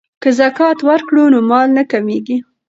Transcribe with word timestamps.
که 0.21 0.29
زکات 0.39 0.79
ورکړو 0.87 1.23
نو 1.33 1.39
مال 1.49 1.67
نه 1.77 1.83
کمیږي. 1.91 2.37